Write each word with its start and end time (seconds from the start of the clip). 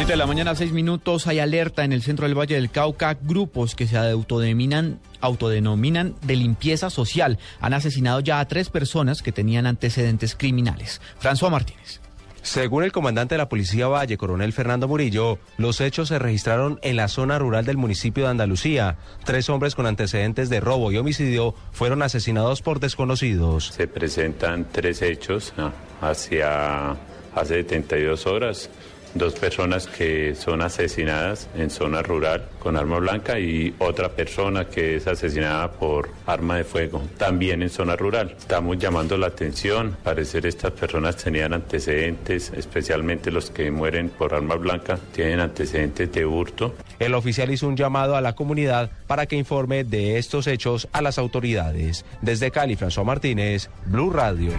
7 0.00 0.14
de 0.14 0.16
la 0.16 0.24
mañana, 0.24 0.54
6 0.54 0.72
minutos. 0.72 1.26
Hay 1.26 1.40
alerta 1.40 1.84
en 1.84 1.92
el 1.92 2.00
centro 2.00 2.26
del 2.26 2.34
Valle 2.34 2.54
del 2.54 2.70
Cauca. 2.70 3.18
Grupos 3.20 3.74
que 3.74 3.86
se 3.86 3.98
autodenominan, 3.98 4.98
autodenominan 5.20 6.14
de 6.22 6.36
limpieza 6.36 6.88
social 6.88 7.38
han 7.60 7.74
asesinado 7.74 8.20
ya 8.20 8.40
a 8.40 8.48
tres 8.48 8.70
personas 8.70 9.20
que 9.20 9.30
tenían 9.30 9.66
antecedentes 9.66 10.34
criminales. 10.34 11.02
François 11.22 11.50
Martínez. 11.50 12.00
Según 12.40 12.84
el 12.84 12.92
comandante 12.92 13.34
de 13.34 13.40
la 13.40 13.50
Policía 13.50 13.88
Valle, 13.88 14.16
coronel 14.16 14.54
Fernando 14.54 14.88
Murillo, 14.88 15.38
los 15.58 15.82
hechos 15.82 16.08
se 16.08 16.18
registraron 16.18 16.78
en 16.80 16.96
la 16.96 17.08
zona 17.08 17.38
rural 17.38 17.66
del 17.66 17.76
municipio 17.76 18.24
de 18.24 18.30
Andalucía. 18.30 18.96
Tres 19.26 19.50
hombres 19.50 19.74
con 19.74 19.84
antecedentes 19.84 20.48
de 20.48 20.60
robo 20.60 20.90
y 20.92 20.96
homicidio 20.96 21.54
fueron 21.72 22.00
asesinados 22.00 22.62
por 22.62 22.80
desconocidos. 22.80 23.66
Se 23.76 23.86
presentan 23.86 24.66
tres 24.72 25.02
hechos 25.02 25.52
hacia 26.00 26.96
hace 27.34 27.62
72 27.62 28.26
horas 28.26 28.70
dos 29.14 29.34
personas 29.34 29.86
que 29.86 30.34
son 30.34 30.62
asesinadas 30.62 31.48
en 31.56 31.70
zona 31.70 32.02
rural 32.02 32.48
con 32.58 32.76
arma 32.76 32.98
blanca 32.98 33.38
y 33.38 33.74
otra 33.78 34.10
persona 34.10 34.66
que 34.66 34.96
es 34.96 35.06
asesinada 35.06 35.70
por 35.72 36.10
arma 36.26 36.56
de 36.56 36.64
fuego 36.64 37.02
también 37.18 37.62
en 37.62 37.70
zona 37.70 37.96
rural. 37.96 38.34
Estamos 38.38 38.78
llamando 38.78 39.16
la 39.16 39.28
atención, 39.28 39.96
parecer 40.02 40.46
estas 40.46 40.72
personas 40.72 41.16
tenían 41.16 41.52
antecedentes, 41.52 42.52
especialmente 42.56 43.30
los 43.30 43.50
que 43.50 43.70
mueren 43.70 44.10
por 44.10 44.34
arma 44.34 44.56
blanca, 44.56 44.98
tienen 45.12 45.40
antecedentes 45.40 46.12
de 46.12 46.24
hurto. 46.24 46.74
El 46.98 47.14
oficial 47.14 47.50
hizo 47.50 47.66
un 47.66 47.76
llamado 47.76 48.16
a 48.16 48.20
la 48.20 48.34
comunidad 48.34 48.90
para 49.06 49.26
que 49.26 49.36
informe 49.36 49.84
de 49.84 50.18
estos 50.18 50.46
hechos 50.46 50.88
a 50.92 51.02
las 51.02 51.18
autoridades. 51.18 52.04
Desde 52.20 52.50
Cali, 52.50 52.76
François 52.76 53.04
Martínez, 53.04 53.70
Blue 53.86 54.10
Radio. 54.10 54.52